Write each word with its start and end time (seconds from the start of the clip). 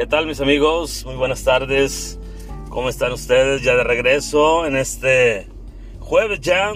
¿Qué 0.00 0.06
tal 0.06 0.26
mis 0.26 0.40
amigos? 0.40 1.04
Muy 1.04 1.14
buenas 1.16 1.44
tardes. 1.44 2.18
¿Cómo 2.70 2.88
están 2.88 3.12
ustedes? 3.12 3.60
Ya 3.60 3.76
de 3.76 3.84
regreso 3.84 4.64
en 4.64 4.74
este 4.74 5.46
jueves 5.98 6.40
ya, 6.40 6.72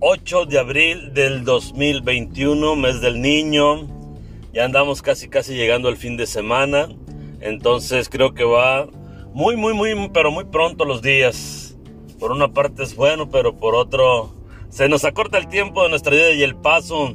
8 0.00 0.46
de 0.46 0.58
abril 0.58 1.12
del 1.12 1.44
2021, 1.44 2.74
mes 2.76 3.02
del 3.02 3.20
niño. 3.20 3.86
Ya 4.54 4.64
andamos 4.64 5.02
casi 5.02 5.28
casi 5.28 5.56
llegando 5.56 5.88
al 5.90 5.98
fin 5.98 6.16
de 6.16 6.26
semana. 6.26 6.88
Entonces 7.42 8.08
creo 8.08 8.32
que 8.32 8.44
va 8.44 8.86
muy, 9.34 9.54
muy, 9.56 9.74
muy, 9.74 10.08
pero 10.08 10.30
muy 10.30 10.44
pronto 10.44 10.86
los 10.86 11.02
días. 11.02 11.76
Por 12.18 12.32
una 12.32 12.48
parte 12.48 12.82
es 12.82 12.96
bueno, 12.96 13.28
pero 13.28 13.58
por 13.58 13.74
otro 13.74 14.32
se 14.70 14.88
nos 14.88 15.04
acorta 15.04 15.36
el 15.36 15.48
tiempo 15.48 15.82
de 15.82 15.90
nuestra 15.90 16.12
vida 16.12 16.30
y 16.30 16.44
el 16.44 16.56
paso 16.56 17.14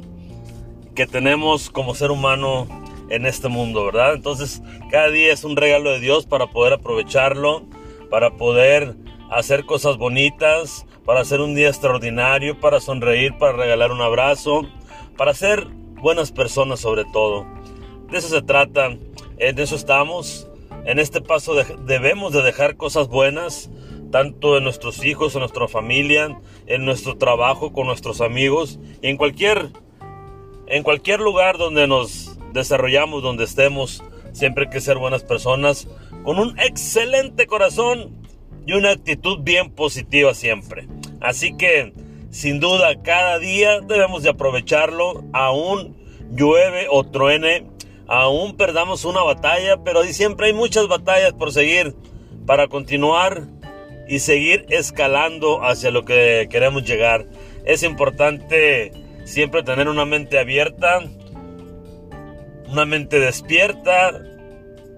que 0.94 1.08
tenemos 1.08 1.70
como 1.70 1.96
ser 1.96 2.12
humano 2.12 2.68
en 3.10 3.26
este 3.26 3.48
mundo, 3.48 3.84
¿verdad? 3.84 4.14
Entonces, 4.14 4.62
cada 4.90 5.10
día 5.10 5.32
es 5.32 5.44
un 5.44 5.56
regalo 5.56 5.90
de 5.90 6.00
Dios 6.00 6.26
para 6.26 6.46
poder 6.46 6.72
aprovecharlo, 6.74 7.66
para 8.08 8.30
poder 8.36 8.96
hacer 9.30 9.66
cosas 9.66 9.96
bonitas, 9.96 10.86
para 11.04 11.20
hacer 11.20 11.40
un 11.40 11.54
día 11.54 11.68
extraordinario, 11.68 12.58
para 12.58 12.80
sonreír, 12.80 13.36
para 13.38 13.52
regalar 13.52 13.92
un 13.92 14.00
abrazo, 14.00 14.62
para 15.16 15.34
ser 15.34 15.66
buenas 16.00 16.32
personas 16.32 16.80
sobre 16.80 17.04
todo. 17.12 17.46
De 18.10 18.18
eso 18.18 18.28
se 18.28 18.42
trata, 18.42 18.96
en 19.38 19.58
eso 19.58 19.76
estamos. 19.76 20.48
En 20.84 20.98
este 20.98 21.20
paso 21.20 21.54
debemos 21.84 22.32
de 22.32 22.42
dejar 22.42 22.76
cosas 22.76 23.08
buenas, 23.08 23.70
tanto 24.10 24.56
en 24.56 24.64
nuestros 24.64 25.04
hijos, 25.04 25.34
en 25.34 25.40
nuestra 25.40 25.68
familia, 25.68 26.40
en 26.66 26.84
nuestro 26.84 27.16
trabajo, 27.16 27.72
con 27.72 27.86
nuestros 27.86 28.20
amigos, 28.20 28.78
y 29.02 29.08
en 29.08 29.16
cualquier, 29.16 29.68
en 30.66 30.82
cualquier 30.82 31.20
lugar 31.20 31.58
donde 31.58 31.86
nos 31.86 32.29
desarrollamos 32.52 33.22
donde 33.22 33.44
estemos. 33.44 34.02
Siempre 34.32 34.64
hay 34.64 34.70
que 34.70 34.80
ser 34.80 34.98
buenas 34.98 35.24
personas 35.24 35.88
con 36.24 36.38
un 36.38 36.58
excelente 36.58 37.46
corazón 37.46 38.16
y 38.66 38.72
una 38.72 38.90
actitud 38.90 39.40
bien 39.42 39.70
positiva 39.70 40.34
siempre. 40.34 40.86
Así 41.20 41.56
que, 41.56 41.92
sin 42.30 42.60
duda, 42.60 43.02
cada 43.02 43.38
día 43.38 43.80
debemos 43.80 44.22
de 44.22 44.30
aprovecharlo. 44.30 45.24
Aún 45.32 45.96
llueve 46.32 46.86
o 46.90 47.04
truene, 47.04 47.66
aún 48.06 48.56
perdamos 48.56 49.04
una 49.04 49.22
batalla, 49.22 49.82
pero 49.82 50.04
siempre 50.04 50.48
hay 50.48 50.52
muchas 50.52 50.88
batallas 50.88 51.32
por 51.32 51.52
seguir 51.52 51.94
para 52.46 52.68
continuar 52.68 53.48
y 54.08 54.18
seguir 54.18 54.66
escalando 54.70 55.64
hacia 55.64 55.90
lo 55.90 56.04
que 56.04 56.48
queremos 56.50 56.84
llegar. 56.84 57.26
Es 57.64 57.82
importante 57.82 58.92
siempre 59.24 59.62
tener 59.62 59.88
una 59.88 60.04
mente 60.04 60.38
abierta 60.38 61.00
una 62.70 62.84
mente 62.84 63.18
despierta, 63.18 64.22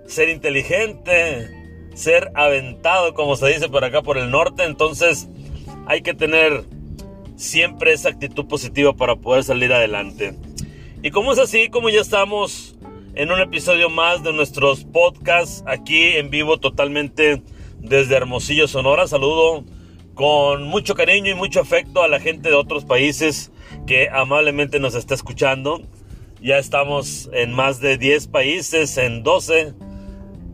ser 0.07 0.29
inteligente, 0.29 1.51
ser 1.95 2.31
aventado, 2.35 3.15
como 3.15 3.37
se 3.37 3.49
dice 3.49 3.69
por 3.69 3.85
acá 3.85 4.03
por 4.03 4.19
el 4.19 4.31
norte. 4.31 4.65
Entonces 4.65 5.29
hay 5.87 6.03
que 6.03 6.15
tener 6.15 6.65
siempre 7.37 7.93
esa 7.93 8.11
actitud 8.11 8.47
positiva 8.47 8.93
para 8.95 9.17
poder 9.17 9.45
salir 9.45 9.73
adelante. 9.73 10.35
Y 11.03 11.11
como 11.11 11.33
es 11.33 11.39
así, 11.39 11.69
como 11.69 11.91
ya 11.91 12.01
estamos 12.01 12.77
en 13.15 13.33
un 13.33 13.41
episodio 13.41 13.91
más 13.91 14.23
de 14.23 14.33
nuestros 14.33 14.85
podcasts 14.85 15.65
aquí 15.67 16.17
en 16.17 16.31
vivo 16.31 16.59
totalmente 16.59 17.43
desde 17.79 18.15
Hermosillo, 18.15 18.69
Sonora, 18.69 19.09
saludo 19.09 19.65
con 20.15 20.65
mucho 20.65 20.95
cariño 20.95 21.31
y 21.31 21.35
mucho 21.35 21.61
afecto 21.61 22.03
a 22.03 22.09
la 22.09 22.21
gente 22.21 22.51
de 22.51 22.55
otros 22.55 22.85
países 22.85 23.51
que 23.87 24.09
amablemente 24.11 24.79
nos 24.79 24.95
está 24.95 25.15
escuchando. 25.15 25.83
Ya 26.43 26.59
estamos 26.59 27.31
en 27.33 27.53
más 27.53 27.79
de 27.79 27.99
10 27.99 28.27
países, 28.27 28.99
en 28.99 29.23
12, 29.23 29.75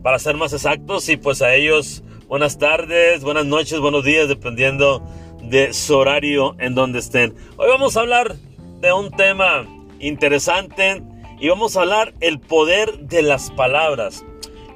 para 0.03 0.19
ser 0.19 0.37
más 0.37 0.53
exactos. 0.53 1.09
Y 1.09 1.17
pues 1.17 1.41
a 1.41 1.55
ellos, 1.55 2.03
buenas 2.27 2.59
tardes, 2.59 3.23
buenas 3.23 3.47
noches, 3.47 3.79
buenos 3.79 4.03
días, 4.03 4.27
dependiendo 4.27 5.03
de 5.41 5.73
su 5.73 5.97
horario 5.97 6.55
en 6.59 6.75
donde 6.75 6.99
estén. 6.99 7.33
Hoy 7.57 7.69
vamos 7.69 7.97
a 7.97 8.01
hablar 8.01 8.35
de 8.81 8.93
un 8.93 9.09
tema 9.09 9.65
interesante 9.99 11.01
y 11.39 11.49
vamos 11.49 11.75
a 11.75 11.81
hablar 11.81 12.13
el 12.19 12.39
poder 12.39 12.99
de 12.99 13.23
las 13.23 13.49
palabras. 13.49 14.23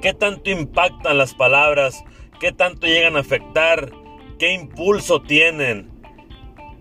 ¿Qué 0.02 0.14
tanto 0.14 0.50
impactan 0.50 1.16
las 1.16 1.32
palabras? 1.32 2.02
¿Qué 2.40 2.50
tanto 2.50 2.88
llegan 2.88 3.16
a 3.16 3.20
afectar? 3.20 3.92
¿Qué 4.40 4.52
impulso 4.52 5.22
tienen? 5.22 5.93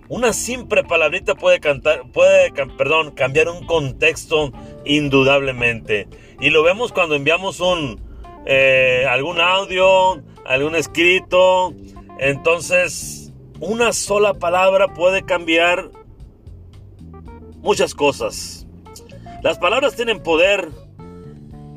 Una 0.10 0.34
simple 0.34 0.84
palabrita 0.84 1.36
puede, 1.36 1.60
cambiar 1.60 3.50
un 3.50 3.66
contexto 3.66 4.52
indudablemente. 4.86 6.08
Y 6.40 6.50
lo 6.50 6.62
vemos 6.62 6.92
cuando 6.92 7.16
enviamos 7.16 7.62
eh, 8.46 9.06
algún 9.10 9.40
audio, 9.40 10.22
algún 10.46 10.76
escrito. 10.76 11.74
Entonces, 12.20 13.34
una 13.60 13.94
sola 13.94 14.34
palabra 14.34 14.94
puede 14.94 15.24
cambiar 15.24 15.90
muchas 17.62 17.96
cosas. 17.96 18.68
Las 19.42 19.58
palabras 19.58 19.96
tienen 19.96 20.22
poder 20.22 20.70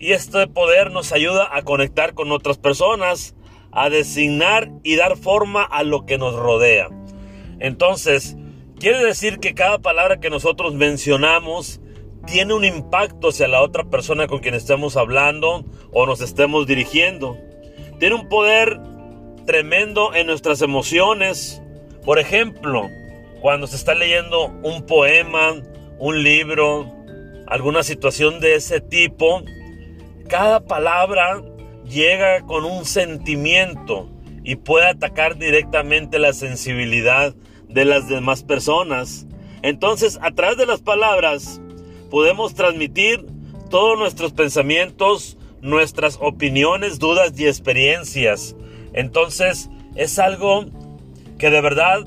y 0.01 0.13
este 0.13 0.47
poder 0.49 0.91
nos 0.91 1.13
ayuda 1.13 1.49
a 1.51 1.63
conectar 1.63 2.15
con 2.15 2.33
otras 2.33 2.59
personas, 2.59 3.35
a 3.71 3.89
designar 3.89 4.71
y 4.83 4.97
dar 4.97 5.17
forma 5.17 5.63
a 5.63 5.85
lo 5.85 6.07
que 6.07 6.19
nos 6.19 6.35
rodea. 6.35 6.89
Entonces, 7.59 8.37
quiere 8.79 9.05
decir 9.05 9.39
que 9.39 9.55
cada 9.55 9.79
palabra 9.79 10.21
que 10.21 10.31
nosotros 10.31 10.75
mencionamos 10.75 11.81
tiene 12.27 12.55
un 12.55 12.65
impacto 12.65 13.29
hacia 13.29 13.49
la 13.49 13.63
otra 13.63 13.85
persona 13.85 14.27
con 14.27 14.41
quien 14.41 14.55
estemos 14.55 14.97
hablando 14.97 15.65
o 15.93 16.07
nos 16.07 16.21
estemos 16.21 16.67
dirigiendo. 16.67 17.39
Tiene 17.99 18.17
un 18.17 18.29
poder 18.29 18.81
tremendo 19.47 20.15
en 20.15 20.27
nuestras 20.27 20.61
emociones. 20.61 21.63
Por 22.05 22.19
ejemplo, 22.19 22.89
cuando 23.41 23.67
se 23.67 23.77
está 23.77 23.95
leyendo 23.95 24.47
un 24.63 24.85
poema, 24.85 25.55
un 25.99 26.23
libro, 26.23 26.93
alguna 27.47 27.83
situación 27.83 28.41
de 28.41 28.57
ese 28.57 28.81
tipo, 28.81 29.43
cada 30.29 30.65
palabra 30.65 31.43
llega 31.85 32.41
con 32.43 32.65
un 32.65 32.85
sentimiento 32.85 34.11
y 34.43 34.57
puede 34.57 34.89
atacar 34.89 35.39
directamente 35.39 36.19
la 36.19 36.33
sensibilidad 36.33 37.35
de 37.69 37.85
las 37.85 38.09
demás 38.09 38.43
personas. 38.43 39.27
Entonces, 39.63 40.19
a 40.23 40.31
través 40.33 40.57
de 40.57 40.67
las 40.67 40.81
palabras, 40.81 41.61
podemos 42.11 42.55
transmitir 42.55 43.27
todos 43.71 43.99
nuestros 43.99 44.33
pensamientos, 44.33 45.37
nuestras 45.61 46.19
opiniones, 46.21 46.99
dudas 46.99 47.33
y 47.39 47.47
experiencias. 47.47 48.57
Entonces, 48.93 49.69
es 49.95 50.19
algo 50.19 50.67
que 51.39 51.51
de 51.51 51.61
verdad 51.61 52.07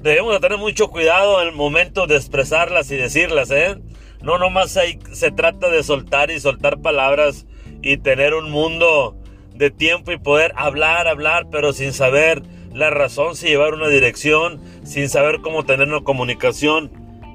debemos 0.00 0.32
de 0.34 0.40
tener 0.40 0.58
mucho 0.58 0.88
cuidado 0.88 1.40
en 1.40 1.48
el 1.48 1.54
momento 1.54 2.06
de 2.06 2.16
expresarlas 2.16 2.90
y 2.90 2.96
decirlas, 2.96 3.50
¿eh? 3.50 3.76
No 4.22 4.38
nomás 4.38 4.78
se 5.12 5.30
trata 5.32 5.68
de 5.68 5.82
soltar 5.82 6.30
y 6.30 6.40
soltar 6.40 6.80
palabras 6.80 7.46
y 7.82 7.98
tener 7.98 8.34
un 8.34 8.50
mundo 8.50 9.16
de 9.54 9.70
tiempo 9.70 10.12
y 10.12 10.18
poder 10.18 10.52
hablar, 10.56 11.06
hablar, 11.06 11.48
pero 11.50 11.72
sin 11.72 11.92
saber 11.92 12.42
la 12.74 12.90
razón, 12.90 13.36
sin 13.36 13.48
llevar 13.50 13.74
una 13.74 13.88
dirección, 13.88 14.60
sin 14.84 15.08
saber 15.08 15.40
cómo 15.40 15.64
tener 15.64 15.88
una 15.88 16.02
comunicación 16.02 16.90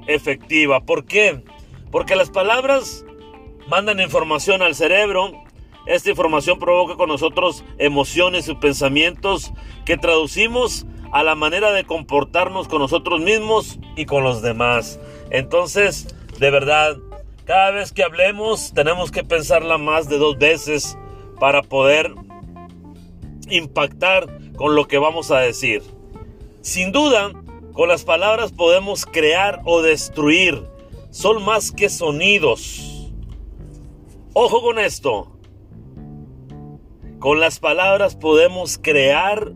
efectiva. 0.06 0.84
¿Por 0.84 1.06
qué? 1.06 1.42
Porque 1.90 2.14
las 2.14 2.30
palabras 2.30 3.04
mandan 3.66 4.00
información 4.00 4.62
al 4.62 4.74
cerebro. 4.74 5.32
Esta 5.86 6.10
información 6.10 6.58
provoca 6.58 6.96
con 6.96 7.08
nosotros 7.08 7.64
emociones 7.78 8.48
y 8.48 8.54
pensamientos 8.54 9.52
que 9.86 9.96
traducimos 9.96 10.86
a 11.10 11.22
la 11.22 11.34
manera 11.34 11.72
de 11.72 11.84
comportarnos 11.84 12.68
con 12.68 12.80
nosotros 12.80 13.20
mismos 13.20 13.80
y 13.96 14.04
con 14.04 14.22
los 14.22 14.42
demás. 14.42 15.00
Entonces, 15.30 16.14
de 16.38 16.50
verdad, 16.50 16.98
cada 17.46 17.70
vez 17.70 17.92
que 17.92 18.04
hablemos 18.04 18.72
tenemos 18.74 19.10
que 19.10 19.24
pensarla 19.24 19.78
más 19.78 20.08
de 20.08 20.18
dos 20.18 20.38
veces 20.38 20.98
para 21.40 21.62
poder 21.62 22.14
impactar 23.48 24.28
con 24.60 24.74
lo 24.74 24.86
que 24.86 24.98
vamos 24.98 25.30
a 25.30 25.38
decir. 25.38 25.82
Sin 26.60 26.92
duda, 26.92 27.32
con 27.72 27.88
las 27.88 28.04
palabras 28.04 28.52
podemos 28.52 29.06
crear 29.06 29.62
o 29.64 29.80
destruir. 29.80 30.62
Son 31.08 31.42
más 31.42 31.72
que 31.72 31.88
sonidos. 31.88 33.10
Ojo 34.34 34.60
con 34.60 34.78
esto. 34.78 35.32
Con 37.20 37.40
las 37.40 37.58
palabras 37.58 38.16
podemos 38.16 38.76
crear 38.76 39.54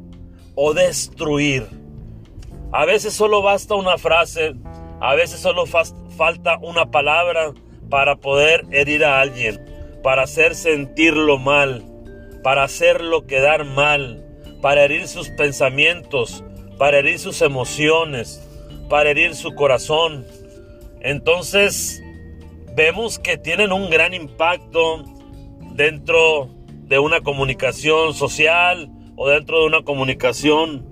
o 0.55 0.73
destruir. 0.73 1.69
A 2.73 2.87
veces 2.87 3.13
solo 3.13 3.43
basta 3.43 3.75
una 3.75 3.99
frase, 3.99 4.55
a 5.01 5.15
veces 5.15 5.41
solo 5.41 5.67
falta 5.67 6.57
una 6.63 6.91
palabra 6.91 7.53
para 7.91 8.17
poder 8.17 8.65
herir 8.71 9.05
a 9.05 9.21
alguien 9.21 9.61
para 10.03 10.23
hacer 10.23 10.55
sentirlo 10.55 11.39
mal, 11.39 11.83
para 12.43 12.63
hacerlo 12.63 13.27
quedar 13.27 13.65
mal, 13.65 14.24
para 14.65 14.85
herir 14.85 15.07
sus 15.09 15.29
pensamientos, 15.29 16.43
para 16.79 17.01
herir 17.01 17.19
sus 17.19 17.43
emociones, 17.43 18.43
para 18.89 19.11
herir 19.11 19.35
su 19.35 19.55
corazón. 19.55 20.25
Entonces, 21.03 22.03
vemos 22.75 23.19
que 23.19 23.37
tienen 23.37 23.73
un 23.73 23.91
gran 23.91 24.15
impacto 24.15 25.05
dentro 25.75 26.49
de 26.89 26.99
una 26.99 27.21
comunicación 27.21 28.15
social 28.15 28.91
o 29.17 29.29
dentro 29.29 29.61
de 29.61 29.67
una 29.67 29.83
comunicación 29.83 30.87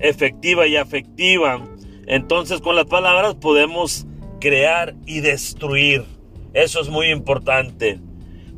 efectiva 0.00 0.66
y 0.66 0.74
afectiva. 0.74 1.64
Entonces 2.08 2.60
con 2.60 2.74
las 2.74 2.86
palabras 2.86 3.36
podemos 3.36 4.04
crear 4.40 4.96
y 5.06 5.20
destruir. 5.20 6.06
Eso 6.54 6.80
es 6.80 6.88
muy 6.88 7.06
importante. 7.12 8.00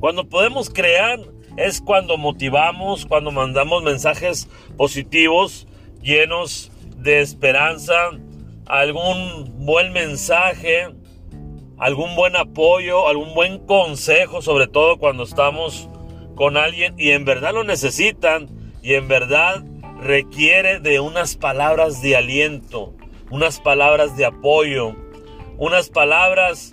Cuando 0.00 0.26
podemos 0.26 0.70
crear 0.70 1.20
es 1.56 1.80
cuando 1.80 2.16
motivamos, 2.16 3.06
cuando 3.06 3.30
mandamos 3.30 3.82
mensajes 3.82 4.48
positivos, 4.76 5.66
llenos 6.02 6.70
de 6.96 7.20
esperanza, 7.20 7.94
algún 8.66 9.64
buen 9.64 9.92
mensaje, 9.92 10.88
algún 11.78 12.14
buen 12.14 12.36
apoyo, 12.36 13.08
algún 13.08 13.34
buen 13.34 13.58
consejo, 13.66 14.40
sobre 14.40 14.68
todo 14.68 14.98
cuando 14.98 15.24
estamos 15.24 15.88
con 16.34 16.56
alguien 16.56 16.94
y 16.96 17.10
en 17.10 17.24
verdad 17.24 17.52
lo 17.52 17.64
necesitan 17.64 18.48
y 18.82 18.94
en 18.94 19.08
verdad 19.08 19.64
requiere 20.00 20.80
de 20.80 21.00
unas 21.00 21.36
palabras 21.36 22.02
de 22.02 22.16
aliento, 22.16 22.94
unas 23.30 23.60
palabras 23.60 24.16
de 24.16 24.24
apoyo, 24.24 24.94
unas 25.58 25.88
palabras 25.88 26.72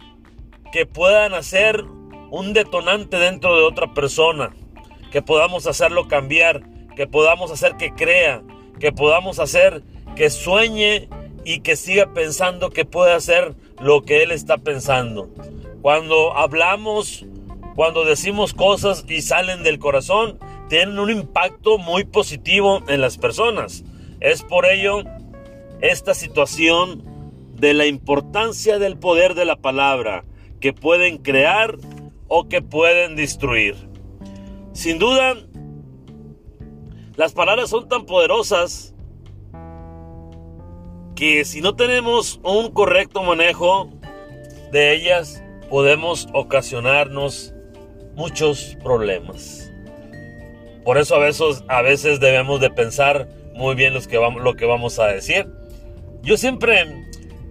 que 0.72 0.86
puedan 0.86 1.34
hacer 1.34 1.84
un 2.32 2.54
detonante 2.54 3.18
dentro 3.18 3.56
de 3.56 3.64
otra 3.64 3.94
persona, 3.94 4.52
que 5.12 5.22
podamos 5.22 5.68
hacerlo 5.68 6.08
cambiar, 6.08 6.64
que 6.96 7.08
podamos 7.08 7.52
hacer 7.52 7.76
que 7.78 7.94
crea, 7.94 8.44
que 8.80 8.92
podamos 8.92 9.40
hacer 9.40 9.84
que 10.16 10.30
sueñe 10.30 11.08
y 11.46 11.62
que 11.62 11.76
siga 11.76 12.14
pensando 12.14 12.70
que 12.70 12.86
puede 12.86 13.14
hacer 13.14 13.56
lo 13.80 14.02
que 14.04 14.24
él 14.24 14.32
está 14.32 14.58
pensando. 14.58 15.30
Cuando 15.82 16.36
hablamos, 16.36 17.26
cuando 17.76 18.04
decimos 18.04 18.54
cosas 18.54 19.06
y 19.08 19.22
salen 19.22 19.64
del 19.64 19.80
corazón, 19.80 20.38
tienen 20.68 21.00
un 21.00 21.10
impacto 21.10 21.78
muy 21.78 22.04
positivo 22.04 22.84
en 22.88 23.02
las 23.02 23.18
personas. 23.18 23.84
Es 24.20 24.44
por 24.44 24.66
ello 24.66 25.04
esta 25.82 26.14
situación 26.14 27.04
de 27.56 27.74
la 27.74 27.86
importancia 27.86 28.80
del 28.80 28.98
poder 28.98 29.34
de 29.34 29.46
la 29.46 29.56
palabra 29.56 30.26
que 30.60 30.74
pueden 30.74 31.18
crear 31.18 31.78
o 32.28 32.48
que 32.48 32.62
pueden 32.62 33.16
destruir. 33.16 33.89
Sin 34.74 35.00
duda, 35.00 35.36
las 37.16 37.34
palabras 37.34 37.70
son 37.70 37.90
tan 37.90 38.06
poderosas 38.06 38.94
que 41.16 41.44
si 41.44 41.60
no 41.60 41.76
tenemos 41.76 42.40
un 42.44 42.72
correcto 42.72 43.24
manejo 43.24 43.90
de 44.72 44.96
ellas, 44.96 45.44
podemos 45.70 46.30
ocasionarnos 46.34 47.54
muchos 48.16 48.78
problemas. 48.82 49.72
Por 50.86 50.98
eso 50.98 51.16
a 51.16 51.20
veces, 51.20 51.64
a 51.68 51.82
veces 51.82 52.20
debemos 52.20 52.62
de 52.62 52.70
pensar 52.70 53.28
muy 53.54 53.76
bien 53.76 53.94
los 53.94 54.08
que 54.08 54.18
vamos, 54.18 54.42
lo 54.42 54.56
que 54.56 54.66
vamos 54.66 54.98
a 55.00 55.08
decir. 55.08 55.48
Yo 56.22 56.38
siempre, 56.38 57.06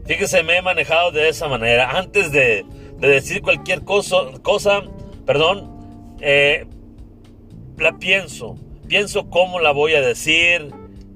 fíjese, 0.07 0.43
me 0.43 0.57
he 0.57 0.63
manejado 0.63 1.11
de 1.11 1.29
esa 1.29 1.47
manera. 1.49 1.91
Antes 1.91 2.33
de, 2.33 2.65
decir 2.99 3.43
cualquier 3.43 3.85
cosa, 3.85 4.17
cosa 4.43 4.83
perdón, 5.27 6.17
eh, 6.21 6.67
la 7.79 7.99
pienso. 7.99 8.57
Pienso 8.89 9.29
cómo 9.29 9.61
la 9.61 9.71
voy 9.71 9.95
a 9.95 10.01
decir, 10.01 10.73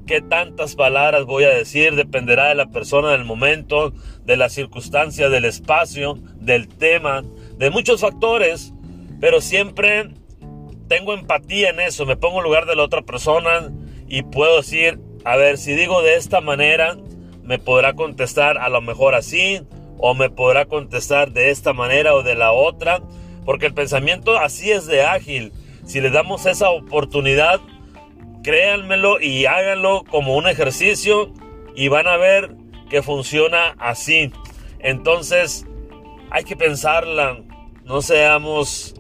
qué 0.07 0.21
tantas 0.21 0.75
palabras 0.75 1.25
voy 1.25 1.45
a 1.45 1.51
decir, 1.51 1.95
dependerá 1.95 2.49
de 2.49 2.55
la 2.55 2.71
persona, 2.71 3.13
del 3.13 3.25
momento, 3.25 3.93
de 4.25 4.37
la 4.37 4.49
circunstancia, 4.49 5.29
del 5.29 5.45
espacio, 5.45 6.19
del 6.37 6.69
tema, 6.69 7.23
de 7.57 7.71
muchos 7.71 8.01
factores, 8.01 8.73
pero 9.21 9.41
siempre 9.41 10.11
tengo 10.89 11.15
empatía 11.15 11.71
en 11.71 11.81
eso, 11.81 12.05
me 12.05 12.17
pongo 12.17 12.39
en 12.39 12.45
lugar 12.45 12.67
de 12.67 12.77
la 12.77 12.83
otra 12.83 13.03
persona 13.03 13.73
y 14.07 14.23
puedo 14.23 14.59
decir, 14.59 15.01
a 15.25 15.37
ver, 15.37 15.57
si 15.57 15.75
digo 15.75 16.03
de 16.03 16.17
esta 16.17 16.41
manera, 16.41 16.97
me 17.43 17.59
podrá 17.59 17.95
contestar 17.95 18.59
a 18.59 18.69
lo 18.69 18.81
mejor 18.81 19.15
así, 19.15 19.63
o 19.99 20.15
me 20.15 20.31
podrá 20.31 20.67
contestar 20.67 21.33
de 21.33 21.51
esta 21.51 21.73
manera 21.73 22.15
o 22.15 22.23
de 22.23 22.35
la 22.35 22.53
otra, 22.53 23.01
porque 23.45 23.67
el 23.67 23.75
pensamiento 23.75 24.37
así 24.37 24.71
es 24.71 24.87
de 24.87 25.03
ágil. 25.03 25.53
Si 25.85 26.01
le 26.01 26.11
damos 26.11 26.47
esa 26.47 26.71
oportunidad, 26.71 27.61
créanmelo 28.43 29.21
y 29.21 29.47
háganlo 29.47 30.05
como 30.05 30.37
un 30.37 30.47
ejercicio 30.47 31.33
y 31.75 31.89
van 31.89 32.07
a 32.07 32.17
ver 32.17 32.57
que 32.89 33.03
funciona 33.03 33.75
así. 33.79 34.33
Entonces 34.79 35.67
hay 36.31 36.45
que 36.45 36.57
pensarla, 36.57 37.43
no 37.85 38.03
seamos 38.03 38.95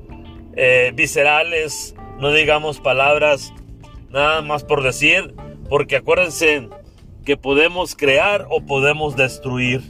eh, 0.56 0.93
viscerales, 0.94 1.94
no 2.19 2.32
digamos 2.32 2.81
palabras 2.81 3.52
nada 4.11 4.43
más 4.43 4.64
por 4.64 4.82
decir, 4.82 5.35
porque 5.69 5.96
acuérdense 5.96 6.69
que 7.25 7.37
podemos 7.37 7.96
crear 7.96 8.46
o 8.50 8.64
podemos 8.64 9.17
destruir. 9.17 9.82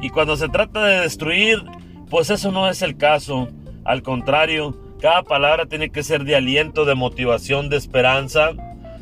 Y 0.00 0.10
cuando 0.10 0.36
se 0.36 0.48
trata 0.48 0.84
de 0.84 1.00
destruir, 1.00 1.64
pues 2.10 2.30
eso 2.30 2.52
no 2.52 2.68
es 2.68 2.82
el 2.82 2.96
caso. 2.96 3.48
Al 3.84 4.02
contrario, 4.02 4.76
cada 5.04 5.22
palabra 5.22 5.66
tiene 5.66 5.90
que 5.90 6.02
ser 6.02 6.24
de 6.24 6.34
aliento, 6.34 6.86
de 6.86 6.94
motivación, 6.94 7.68
de 7.68 7.76
esperanza 7.76 8.52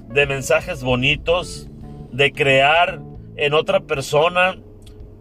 de 0.09 0.27
mensajes 0.27 0.83
bonitos, 0.83 1.71
de 2.11 2.33
crear 2.33 3.01
en 3.37 3.55
otra 3.55 3.79
persona 3.79 4.59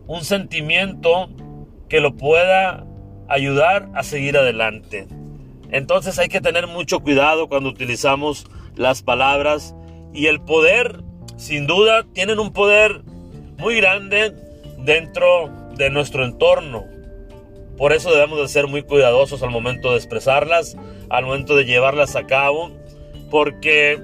un 0.07 0.23
sentimiento 0.23 1.29
que 1.87 2.01
lo 2.01 2.17
pueda 2.17 2.87
ayudar 3.29 3.89
a 3.93 4.01
seguir 4.01 4.35
adelante. 4.35 5.07
Entonces 5.69 6.17
hay 6.17 6.29
que 6.29 6.41
tener 6.41 6.65
mucho 6.65 7.01
cuidado 7.01 7.47
cuando 7.47 7.69
utilizamos 7.69 8.47
las 8.75 9.03
palabras 9.03 9.75
y 10.15 10.25
el 10.25 10.41
poder, 10.41 11.03
sin 11.37 11.67
duda, 11.67 12.07
tienen 12.11 12.39
un 12.39 12.53
poder 12.53 13.03
muy 13.59 13.75
grande 13.75 14.35
dentro 14.79 15.47
de 15.75 15.91
nuestro 15.91 16.25
entorno. 16.25 16.85
Por 17.81 17.93
eso 17.93 18.11
debemos 18.11 18.39
de 18.39 18.47
ser 18.47 18.67
muy 18.67 18.83
cuidadosos 18.83 19.41
al 19.41 19.49
momento 19.49 19.89
de 19.89 19.97
expresarlas, 19.97 20.77
al 21.09 21.25
momento 21.25 21.55
de 21.55 21.65
llevarlas 21.65 22.15
a 22.15 22.27
cabo, 22.27 22.69
porque 23.31 23.99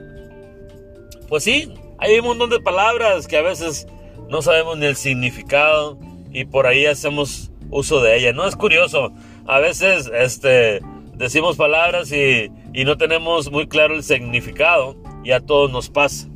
pues 1.30 1.44
sí, 1.44 1.72
hay 2.00 2.18
un 2.18 2.26
montón 2.26 2.50
de 2.50 2.60
palabras 2.60 3.28
que 3.28 3.38
a 3.38 3.44
veces 3.44 3.86
no 4.30 4.42
sabemos 4.42 4.80
ni 4.80 4.88
el 4.88 4.96
significado 4.96 6.00
y 6.34 6.46
por 6.46 6.66
ahí 6.66 6.88
hacemos 6.88 7.52
uso 7.70 8.02
de 8.02 8.18
ellas. 8.18 8.34
No 8.34 8.48
es 8.48 8.56
curioso, 8.56 9.12
a 9.46 9.60
veces 9.60 10.10
este, 10.12 10.82
decimos 11.14 11.56
palabras 11.56 12.12
y, 12.12 12.50
y 12.74 12.84
no 12.84 12.98
tenemos 12.98 13.52
muy 13.52 13.68
claro 13.68 13.94
el 13.94 14.02
significado 14.02 14.96
y 15.24 15.34
a 15.34 15.40
todos 15.40 15.72
nos 15.72 15.92
pasa. 15.92 16.28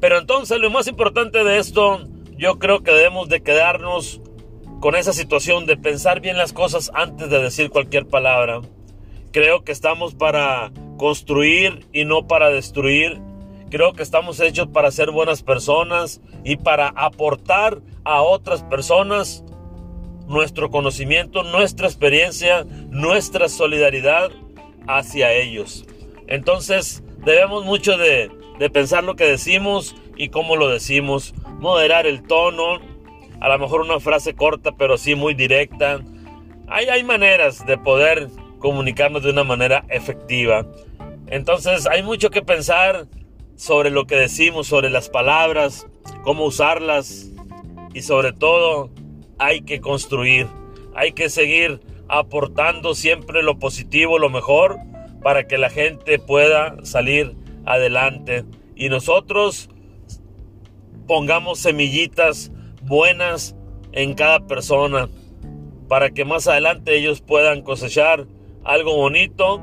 Pero 0.00 0.18
entonces 0.18 0.58
lo 0.58 0.68
más 0.68 0.86
importante 0.86 1.44
de 1.44 1.56
esto, 1.56 2.06
yo 2.36 2.58
creo 2.58 2.82
que 2.82 2.90
debemos 2.90 3.30
de 3.30 3.42
quedarnos 3.42 4.20
con 4.80 4.96
esa 4.96 5.12
situación 5.12 5.66
de 5.66 5.76
pensar 5.76 6.20
bien 6.20 6.38
las 6.38 6.52
cosas 6.52 6.90
antes 6.94 7.28
de 7.28 7.42
decir 7.42 7.70
cualquier 7.70 8.06
palabra. 8.06 8.62
Creo 9.30 9.62
que 9.62 9.72
estamos 9.72 10.14
para 10.14 10.72
construir 10.96 11.86
y 11.92 12.04
no 12.04 12.26
para 12.26 12.50
destruir. 12.50 13.20
Creo 13.70 13.92
que 13.92 14.02
estamos 14.02 14.40
hechos 14.40 14.68
para 14.68 14.90
ser 14.90 15.10
buenas 15.10 15.42
personas 15.42 16.20
y 16.44 16.56
para 16.56 16.88
aportar 16.88 17.80
a 18.04 18.22
otras 18.22 18.62
personas 18.64 19.44
nuestro 20.26 20.70
conocimiento, 20.70 21.42
nuestra 21.42 21.86
experiencia, 21.86 22.64
nuestra 22.88 23.48
solidaridad 23.48 24.30
hacia 24.88 25.32
ellos. 25.32 25.84
Entonces 26.26 27.02
debemos 27.24 27.64
mucho 27.64 27.98
de, 27.98 28.30
pensar 28.72 29.04
lo 29.04 29.16
que 29.16 29.24
decimos 29.24 29.94
y 30.16 30.28
cómo 30.28 30.56
lo 30.56 30.68
decimos, 30.68 31.34
moderar 31.58 32.06
el 32.06 32.22
tono, 32.22 32.80
a 33.40 33.48
lo 33.48 33.58
mejor 33.58 33.80
una 33.80 34.00
frase 34.00 34.34
corta 34.34 34.72
pero 34.76 34.98
sí 34.98 35.14
muy 35.14 35.34
directa. 35.34 36.00
Hay, 36.68 36.86
hay 36.86 37.02
maneras 37.02 37.66
de 37.66 37.78
poder 37.78 38.28
comunicarnos 38.58 39.22
de 39.22 39.30
una 39.30 39.44
manera 39.44 39.84
efectiva. 39.88 40.66
Entonces 41.26 41.86
hay 41.86 42.02
mucho 42.02 42.30
que 42.30 42.42
pensar 42.42 43.06
sobre 43.56 43.90
lo 43.90 44.06
que 44.06 44.16
decimos, 44.16 44.66
sobre 44.66 44.90
las 44.90 45.08
palabras, 45.08 45.86
cómo 46.22 46.44
usarlas 46.44 47.30
y 47.94 48.02
sobre 48.02 48.32
todo 48.32 48.90
hay 49.38 49.62
que 49.62 49.80
construir, 49.80 50.46
hay 50.94 51.12
que 51.12 51.28
seguir 51.28 51.80
aportando 52.08 52.94
siempre 52.94 53.42
lo 53.42 53.58
positivo, 53.58 54.18
lo 54.18 54.30
mejor, 54.30 54.78
para 55.22 55.46
que 55.46 55.58
la 55.58 55.70
gente 55.70 56.18
pueda 56.18 56.76
salir 56.84 57.36
adelante 57.64 58.44
y 58.74 58.88
nosotros 58.88 59.68
pongamos 61.06 61.58
semillitas 61.58 62.50
buenas 62.90 63.56
en 63.92 64.12
cada 64.12 64.46
persona 64.46 65.08
para 65.88 66.10
que 66.10 66.26
más 66.26 66.46
adelante 66.46 66.94
ellos 66.94 67.22
puedan 67.22 67.62
cosechar 67.62 68.26
algo 68.64 68.94
bonito 68.94 69.62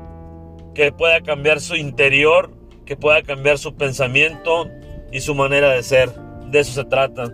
que 0.74 0.90
pueda 0.90 1.20
cambiar 1.20 1.60
su 1.60 1.76
interior 1.76 2.58
que 2.88 2.96
pueda 2.96 3.20
cambiar 3.20 3.58
su 3.58 3.74
pensamiento 3.74 4.70
y 5.12 5.20
su 5.20 5.34
manera 5.34 5.68
de 5.72 5.82
ser. 5.82 6.10
De 6.46 6.60
eso 6.60 6.72
se 6.72 6.84
trata. 6.86 7.30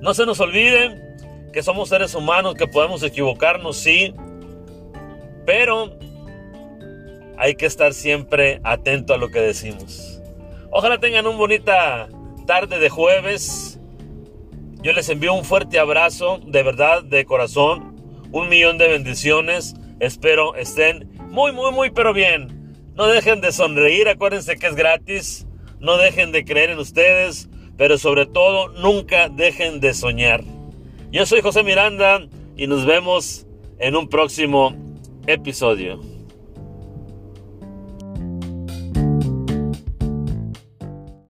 No 0.00 0.14
se 0.14 0.24
nos 0.24 0.40
olviden 0.40 1.50
que 1.52 1.62
somos 1.62 1.90
seres 1.90 2.14
humanos, 2.14 2.54
que 2.54 2.66
podemos 2.66 3.02
equivocarnos, 3.02 3.76
sí, 3.76 4.14
pero 5.44 5.94
hay 7.36 7.54
que 7.54 7.66
estar 7.66 7.92
siempre 7.92 8.62
atento 8.64 9.12
a 9.12 9.18
lo 9.18 9.30
que 9.30 9.40
decimos. 9.40 10.22
Ojalá 10.70 10.98
tengan 10.98 11.26
una 11.26 11.36
bonita 11.36 12.08
tarde 12.46 12.78
de 12.78 12.88
jueves. 12.88 13.73
Yo 14.84 14.92
les 14.92 15.08
envío 15.08 15.32
un 15.32 15.46
fuerte 15.46 15.78
abrazo, 15.78 16.42
de 16.46 16.62
verdad, 16.62 17.02
de 17.02 17.24
corazón. 17.24 17.96
Un 18.32 18.50
millón 18.50 18.76
de 18.76 18.86
bendiciones. 18.86 19.74
Espero 19.98 20.54
estén 20.56 21.10
muy, 21.30 21.52
muy, 21.52 21.72
muy, 21.72 21.88
pero 21.88 22.12
bien. 22.12 22.74
No 22.94 23.06
dejen 23.06 23.40
de 23.40 23.50
sonreír, 23.50 24.10
acuérdense 24.10 24.58
que 24.58 24.66
es 24.66 24.74
gratis. 24.74 25.46
No 25.80 25.96
dejen 25.96 26.32
de 26.32 26.44
creer 26.44 26.68
en 26.68 26.78
ustedes, 26.78 27.48
pero 27.78 27.96
sobre 27.96 28.26
todo 28.26 28.68
nunca 28.74 29.30
dejen 29.30 29.80
de 29.80 29.94
soñar. 29.94 30.44
Yo 31.10 31.24
soy 31.24 31.40
José 31.40 31.62
Miranda 31.62 32.20
y 32.54 32.66
nos 32.66 32.84
vemos 32.84 33.46
en 33.78 33.96
un 33.96 34.10
próximo 34.10 34.76
episodio. 35.26 36.13